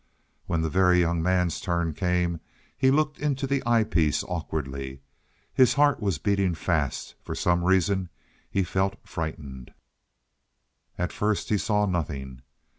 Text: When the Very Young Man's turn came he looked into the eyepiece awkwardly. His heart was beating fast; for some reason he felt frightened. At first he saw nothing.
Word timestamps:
When 0.47 0.61
the 0.63 0.69
Very 0.71 0.99
Young 0.99 1.21
Man's 1.21 1.61
turn 1.61 1.93
came 1.93 2.39
he 2.75 2.89
looked 2.89 3.19
into 3.19 3.45
the 3.45 3.61
eyepiece 3.67 4.23
awkwardly. 4.23 5.03
His 5.53 5.75
heart 5.75 5.99
was 5.99 6.17
beating 6.17 6.55
fast; 6.55 7.13
for 7.21 7.35
some 7.35 7.63
reason 7.63 8.09
he 8.49 8.63
felt 8.63 8.95
frightened. 9.07 9.75
At 10.97 11.11
first 11.13 11.49
he 11.49 11.57
saw 11.59 11.85
nothing. 11.85 12.41